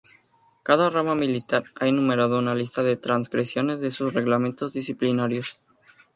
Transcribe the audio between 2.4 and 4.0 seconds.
lista de "transgresiones" de